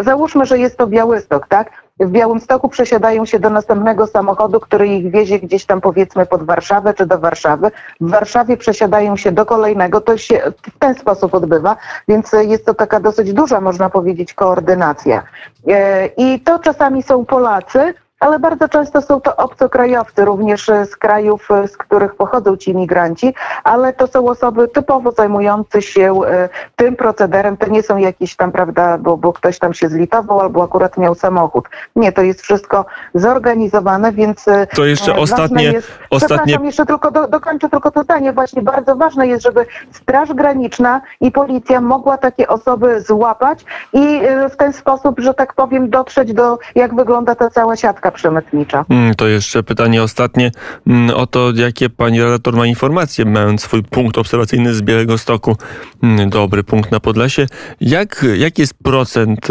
Załóżmy, 0.00 0.46
że 0.46 0.58
jest 0.58 0.76
to 0.76 0.86
Białystok, 0.86 1.48
tak? 1.48 1.81
W 2.00 2.10
Białymstoku 2.10 2.68
przesiadają 2.68 3.24
się 3.24 3.38
do 3.38 3.50
następnego 3.50 4.06
samochodu, 4.06 4.60
który 4.60 4.88
ich 4.88 5.10
wiezie 5.10 5.38
gdzieś 5.38 5.64
tam 5.64 5.80
powiedzmy 5.80 6.26
pod 6.26 6.42
Warszawę 6.42 6.94
czy 6.94 7.06
do 7.06 7.18
Warszawy. 7.18 7.70
W 8.00 8.10
Warszawie 8.10 8.56
przesiadają 8.56 9.16
się 9.16 9.32
do 9.32 9.46
kolejnego. 9.46 10.00
To 10.00 10.16
się 10.16 10.42
w 10.62 10.78
ten 10.78 10.94
sposób 10.94 11.34
odbywa, 11.34 11.76
więc 12.08 12.32
jest 12.32 12.66
to 12.66 12.74
taka 12.74 13.00
dosyć 13.00 13.32
duża, 13.32 13.60
można 13.60 13.90
powiedzieć, 13.90 14.34
koordynacja. 14.34 15.22
E, 15.68 16.06
I 16.06 16.40
to 16.40 16.58
czasami 16.58 17.02
są 17.02 17.24
Polacy, 17.24 17.94
ale 18.22 18.38
bardzo 18.38 18.68
często 18.68 19.02
są 19.02 19.20
to 19.20 19.36
obcokrajowcy, 19.36 20.24
również 20.24 20.66
z 20.66 20.96
krajów, 20.96 21.48
z 21.66 21.76
których 21.76 22.14
pochodzą 22.14 22.56
ci 22.56 22.74
migranci, 22.74 23.34
ale 23.64 23.92
to 23.92 24.06
są 24.06 24.28
osoby 24.28 24.68
typowo 24.68 25.12
zajmujące 25.12 25.82
się 25.82 26.20
e, 26.26 26.48
tym 26.76 26.96
procederem. 26.96 27.56
To 27.56 27.66
nie 27.66 27.82
są 27.82 27.96
jakieś 27.96 28.36
tam, 28.36 28.52
prawda, 28.52 28.98
bo, 28.98 29.16
bo 29.16 29.32
ktoś 29.32 29.58
tam 29.58 29.74
się 29.74 29.88
zlitował 29.88 30.40
albo 30.40 30.64
akurat 30.64 30.96
miał 30.96 31.14
samochód. 31.14 31.68
Nie, 31.96 32.12
to 32.12 32.22
jest 32.22 32.42
wszystko 32.42 32.86
zorganizowane, 33.14 34.12
więc. 34.12 34.48
E, 34.48 34.66
to 34.66 34.84
jeszcze 34.84 35.16
ostatnie. 35.16 35.64
Jest, 35.64 35.90
ostatnie... 36.10 36.58
jeszcze 36.62 36.86
tylko 36.86 37.10
do, 37.10 37.28
dokończę 37.28 37.68
tylko 37.68 37.90
to 37.90 38.02
zdanie. 38.02 38.32
Właśnie 38.32 38.62
bardzo 38.62 38.96
ważne 38.96 39.26
jest, 39.26 39.42
żeby 39.42 39.66
Straż 39.92 40.32
Graniczna 40.32 41.00
i 41.20 41.32
policja 41.32 41.80
mogła 41.80 42.18
takie 42.18 42.48
osoby 42.48 43.00
złapać 43.00 43.64
i 43.92 44.20
e, 44.22 44.48
w 44.48 44.56
ten 44.56 44.72
sposób, 44.72 45.20
że 45.20 45.34
tak 45.34 45.54
powiem, 45.54 45.90
dotrzeć 45.90 46.32
do, 46.32 46.58
jak 46.74 46.94
wygląda 46.94 47.34
ta 47.34 47.50
cała 47.50 47.76
siatka 47.76 48.11
przemytnicza. 48.12 48.84
Mm, 48.88 49.14
to 49.14 49.28
jeszcze 49.28 49.62
pytanie 49.62 50.02
ostatnie 50.02 50.50
mm, 50.86 51.10
o 51.10 51.26
to, 51.26 51.52
jakie 51.54 51.90
pani 51.90 52.22
redaktor 52.22 52.56
ma 52.56 52.66
informacje, 52.66 53.24
mając 53.24 53.62
swój 53.62 53.82
punkt 53.82 54.18
obserwacyjny 54.18 54.74
z 54.74 54.82
Białego 54.82 55.18
Stoku. 55.18 55.56
Mm, 56.02 56.30
dobry 56.30 56.64
punkt 56.64 56.92
na 56.92 57.00
Podlasie. 57.00 57.46
Jak, 57.80 58.26
jaki 58.36 58.62
jest 58.62 58.74
procent 58.74 59.48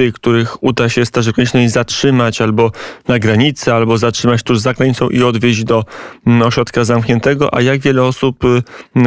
tych, 0.00 0.14
których 0.14 0.62
uda 0.62 0.88
się 0.88 1.06
Straży 1.06 1.32
Granicznej 1.32 1.68
zatrzymać 1.68 2.40
albo 2.40 2.72
na 3.08 3.18
granicy, 3.18 3.72
albo 3.72 3.98
zatrzymać 3.98 4.42
tuż 4.42 4.58
za 4.58 4.74
granicą 4.74 5.08
i 5.08 5.22
odwieźć 5.22 5.64
do 5.64 5.84
mm, 6.26 6.42
ośrodka 6.42 6.84
zamkniętego, 6.84 7.54
a 7.54 7.62
jak 7.62 7.80
wiele 7.80 8.02
osób 8.02 8.44
y, 8.44 8.62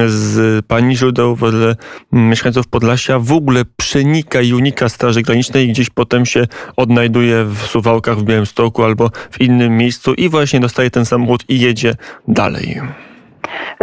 z 0.08 0.66
pani 0.66 0.98
źródeł, 0.98 1.38
mm, 1.42 1.76
mieszkańców 2.30 2.68
Podlasia 2.68 3.20
w 3.20 3.32
ogóle 3.32 3.66
przenika 3.78 4.42
i 4.42 4.54
unika 4.54 4.90
Straży 4.90 5.22
Granicznej 5.22 5.66
i 5.66 5.72
gdzieś 5.72 5.90
potem 5.90 6.26
się 6.26 6.48
odnajduje 6.76 7.46
w 7.46 7.58
Suwałkach, 7.58 8.18
w 8.18 8.24
Białymstoku 8.24 8.84
albo 8.84 9.10
w 9.32 9.42
innym 9.42 9.78
miejscu 9.78 10.14
i 10.14 10.30
właśnie 10.30 10.60
dostaje 10.60 10.92
ten 10.92 11.06
samochód 11.06 11.44
i 11.50 11.60
jedzie 11.60 11.96
dalej. 12.28 12.82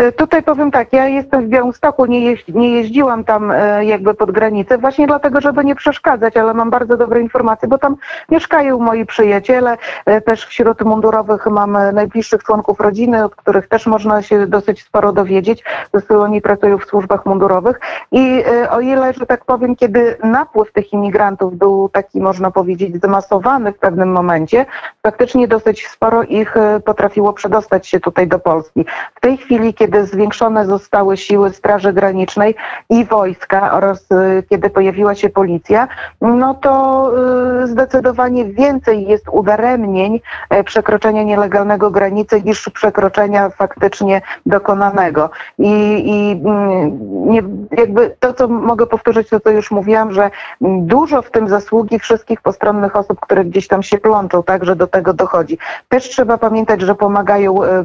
E, 0.01 0.13
tutaj 0.13 0.43
powiem 0.43 0.71
tak, 0.71 0.93
ja 0.93 1.09
jestem 1.09 1.47
w 1.47 1.49
Białymstoku, 1.49 2.07
nie, 2.07 2.37
nie 2.49 2.71
jeździłam 2.71 3.25
tam 3.25 3.51
e, 3.51 3.85
jakby 3.85 4.15
pod 4.15 4.31
granicę, 4.31 4.79
właśnie 4.79 5.07
dlatego, 5.07 5.41
żeby 5.41 5.65
nie 5.65 5.75
przeszkadzać, 5.75 6.37
ale 6.37 6.55
mam 6.55 6.71
bardzo 6.71 6.97
dobre 6.97 7.21
informacje, 7.21 7.69
bo 7.69 7.79
tam 7.79 7.97
mieszkają 8.29 8.79
moi 8.79 9.07
przyjaciele, 9.07 9.77
e, 10.07 10.21
też 10.21 10.47
wśród 10.47 10.81
mundurowych 10.83 11.47
mam 11.47 11.79
najbliższych 11.93 12.45
członków 12.45 12.81
rodziny, 12.81 13.25
od 13.25 13.37
których 13.37 13.69
też 13.69 13.87
można 13.87 14.23
się 14.23 14.47
dosyć 14.47 14.83
sporo 14.83 15.13
dowiedzieć, 15.13 15.65
zresztą 15.93 16.23
oni 16.23 16.41
pracują 16.41 16.79
w 16.79 16.85
służbach 16.85 17.27
mundurowych 17.27 17.81
i 18.13 18.45
o 18.71 18.81
ile, 18.81 19.13
że 19.13 19.27
tak 19.27 19.45
powiem, 19.45 19.77
kiedy 19.77 20.17
napływ 20.23 20.73
tych 20.73 20.93
imigrantów 20.93 21.57
był 21.57 21.89
taki, 21.89 22.21
można 22.21 22.51
powiedzieć, 22.51 23.03
zmasowany 23.03 23.73
w 23.73 23.79
pewnym 23.79 24.13
momencie, 24.13 24.67
faktycznie 25.03 25.49
dosyć 25.49 25.87
sporo 25.89 26.23
ich 26.23 26.55
potrafiło 26.85 27.33
przedostać 27.33 27.89
się 27.89 28.01
tutaj 28.01 28.29
do 28.29 28.39
Polski. 28.39 28.85
W 29.15 29.21
tej 29.21 29.37
chwili 29.37 29.51
chwili, 29.51 29.75
kiedy 29.91 30.07
zwiększone 30.07 30.67
zostały 30.67 31.17
siły 31.17 31.51
Straży 31.51 31.93
Granicznej 31.93 32.55
i 32.91 33.05
wojska 33.05 33.73
oraz 33.73 34.07
y, 34.13 34.43
kiedy 34.49 34.71
pojawiła 34.71 35.15
się 35.15 35.29
policja, 35.29 35.89
no 36.21 36.55
to 36.55 37.13
y, 37.63 37.67
zdecydowanie 37.67 38.45
więcej 38.45 39.09
jest 39.09 39.29
udaremnień 39.33 40.21
e, 40.51 40.65
przekroczenia 40.65 41.23
nielegalnego 41.23 41.91
granicy 41.91 42.43
niż 42.43 42.69
przekroczenia 42.69 43.51
faktycznie 43.51 44.23
dokonanego. 44.47 45.31
I, 45.59 46.03
i 46.05 46.41
mm, 46.45 46.99
nie, 47.31 47.43
jakby 47.79 48.17
to, 48.21 48.33
co 48.33 48.49
mogę 48.49 48.87
powtórzyć, 48.87 49.29
to 49.29 49.41
co 49.41 49.51
już 49.51 49.71
mówiłam, 49.71 50.13
że 50.13 50.31
dużo 50.61 51.23
w 51.23 51.31
tym 51.31 51.49
zasługi 51.49 51.99
wszystkich 51.99 52.41
postronnych 52.41 52.97
osób, 52.97 53.21
które 53.21 53.45
gdzieś 53.45 53.69
tam 53.69 53.83
się 53.83 53.99
plączą, 53.99 54.43
tak, 54.43 54.65
że 54.65 54.77
do 54.77 54.87
tego 54.87 55.15
dochodzi. 55.15 55.59
Też 55.89 56.09
trzeba 56.09 56.39
pamiętać, 56.39 56.81
że 56.81 56.95
pomagają 56.95 57.65
e, 57.65 57.85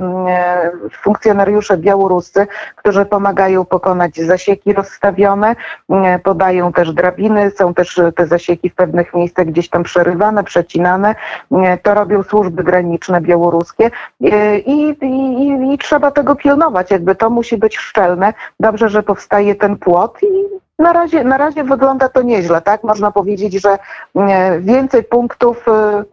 funkcjonariusze 1.01 1.55
wolontariusze 1.55 1.77
białoruscy, 1.95 2.47
którzy 2.75 3.05
pomagają 3.05 3.65
pokonać 3.65 4.15
zasieki 4.15 4.73
rozstawione, 4.73 5.55
e, 5.89 6.19
podają 6.19 6.73
też 6.73 6.93
drabiny, 6.93 7.51
są 7.51 7.73
też 7.73 8.01
te 8.15 8.27
zasieki 8.27 8.69
w 8.69 8.75
pewnych 8.75 9.13
miejscach 9.13 9.45
gdzieś 9.45 9.69
tam 9.69 9.83
przerywane, 9.83 10.43
przecinane. 10.43 11.15
E, 11.51 11.77
to 11.77 11.93
robią 11.93 12.23
służby 12.23 12.63
graniczne 12.63 13.21
białoruskie 13.21 13.91
e, 14.23 14.59
i, 14.59 14.97
i, 15.01 15.73
i 15.73 15.77
trzeba 15.77 16.11
tego 16.11 16.35
pilnować, 16.35 16.91
jakby 16.91 17.15
to 17.15 17.29
musi 17.29 17.57
być 17.57 17.77
szczelne. 17.77 18.33
Dobrze, 18.59 18.89
że 18.89 19.03
powstaje 19.03 19.55
ten 19.55 19.77
płot 19.77 20.17
i 20.23 20.54
na 20.79 20.93
razie, 20.93 21.23
na 21.23 21.37
razie 21.37 21.63
wygląda 21.63 22.09
to 22.09 22.21
nieźle, 22.21 22.61
tak? 22.61 22.83
Można 22.83 23.11
powiedzieć, 23.11 23.53
że 23.53 23.77
e, 24.15 24.59
więcej 24.59 25.03
punktów 25.03 25.67
e, 25.67 26.03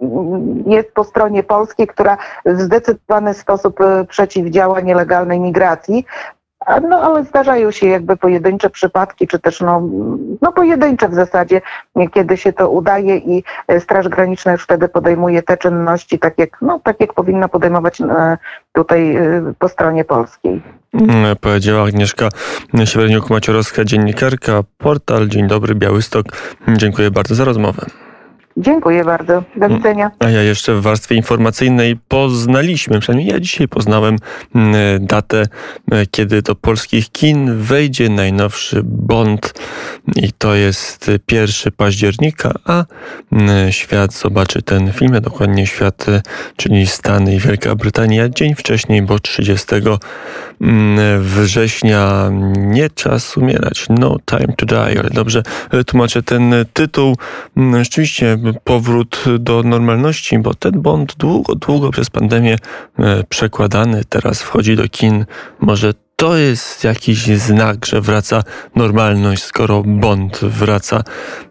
jest 0.66 0.92
po 0.92 1.04
stronie 1.04 1.42
polskiej, 1.42 1.86
która 1.86 2.16
w 2.44 2.60
zdecydowany 2.60 3.34
sposób 3.34 3.80
e, 3.80 4.04
przeciwdziała 4.04 4.80
nielegalnej 4.80 5.40
migracji. 5.40 6.06
No 6.88 6.96
ale 7.02 7.24
zdarzają 7.24 7.70
się 7.70 7.86
jakby 7.86 8.16
pojedyncze 8.16 8.70
przypadki, 8.70 9.26
czy 9.26 9.38
też 9.38 9.60
no, 9.60 9.82
no 10.42 10.52
pojedyncze 10.52 11.08
w 11.08 11.14
zasadzie, 11.14 11.60
kiedy 12.14 12.36
się 12.36 12.52
to 12.52 12.70
udaje 12.70 13.16
i 13.16 13.44
e, 13.68 13.80
Straż 13.80 14.08
Graniczna 14.08 14.52
już 14.52 14.62
wtedy 14.62 14.88
podejmuje 14.88 15.42
te 15.42 15.56
czynności 15.56 16.18
tak 16.18 16.38
jak, 16.38 16.58
no, 16.62 16.80
tak 16.84 17.00
jak 17.00 17.14
powinna 17.14 17.48
podejmować 17.48 18.00
e, 18.00 18.38
tutaj 18.72 19.16
e, 19.16 19.52
po 19.58 19.68
stronie 19.68 20.04
polskiej. 20.04 20.62
Mm, 20.94 21.36
Powiedziała 21.36 21.82
Agnieszka 21.88 22.28
Siewerniuk-Maciorowska, 22.74 23.84
dziennikarka, 23.84 24.60
portal 24.78 25.28
Dzień 25.28 25.46
Dobry 25.46 25.74
Białystok. 25.74 26.26
Dziękuję 26.68 27.10
bardzo 27.10 27.34
za 27.34 27.44
rozmowę. 27.44 27.86
Dziękuję 28.56 29.04
bardzo. 29.04 29.42
Do 29.56 29.68
widzenia. 29.68 30.10
A 30.18 30.28
ja 30.28 30.42
jeszcze 30.42 30.74
w 30.74 30.82
warstwie 30.82 31.14
informacyjnej 31.14 31.96
poznaliśmy, 32.08 33.00
przynajmniej 33.00 33.32
ja 33.32 33.40
dzisiaj 33.40 33.68
poznałem 33.68 34.16
mm, 34.54 35.06
datę, 35.06 35.42
e, 35.92 36.06
kiedy 36.06 36.42
do 36.42 36.54
polskich 36.54 37.10
kin 37.10 37.58
wejdzie 37.58 38.08
najnowszy 38.08 38.80
Bond 38.84 39.54
i 40.16 40.32
to 40.32 40.54
jest 40.54 41.10
1 41.30 41.72
października, 41.76 42.52
a 42.64 42.84
mm, 43.32 43.72
świat 43.72 44.12
zobaczy 44.12 44.62
ten 44.62 44.92
film, 44.92 45.14
a 45.14 45.20
dokładnie 45.20 45.66
świat, 45.66 46.08
e, 46.08 46.22
czyli 46.56 46.86
Stany 46.86 47.34
i 47.34 47.38
Wielka 47.38 47.74
Brytania, 47.74 48.28
dzień 48.28 48.54
wcześniej, 48.54 49.02
bo 49.02 49.18
30 49.18 49.66
mm, 50.60 51.22
września 51.22 52.30
nie 52.56 52.90
czas 52.90 53.36
umierać, 53.36 53.86
no 53.90 54.16
time 54.26 54.54
to 54.56 54.66
die, 54.66 55.00
ale 55.00 55.10
dobrze 55.10 55.42
e, 55.70 55.84
tłumaczę 55.84 56.22
ten 56.22 56.54
tytuł. 56.72 57.16
Mm, 57.56 57.84
Rzeczywiście 57.84 58.38
powrót 58.64 59.24
do 59.38 59.62
normalności, 59.62 60.38
bo 60.38 60.54
ten 60.54 60.82
Bond 60.82 61.14
długo, 61.16 61.54
długo 61.54 61.90
przez 61.90 62.10
pandemię 62.10 62.56
e, 62.98 63.24
przekładany 63.28 64.04
teraz 64.08 64.42
wchodzi 64.42 64.76
do 64.76 64.88
kin. 64.88 65.24
Może 65.60 65.94
to 66.16 66.36
jest 66.36 66.84
jakiś 66.84 67.26
znak, 67.26 67.86
że 67.86 68.00
wraca 68.00 68.42
normalność, 68.76 69.42
skoro 69.42 69.82
Bond 69.82 70.38
wraca 70.38 71.02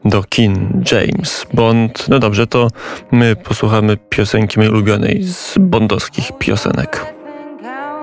do 0.05 0.23
kin. 0.23 0.83
James 0.91 1.45
Bond. 1.53 2.05
No 2.09 2.19
dobrze, 2.19 2.47
to 2.47 2.67
my 3.11 3.35
posłuchamy 3.35 3.97
piosenki 3.97 4.59
mojej 4.59 4.71
ulubionej 4.71 5.23
z 5.23 5.55
bondowskich 5.59 6.31
piosenek. 6.39 7.20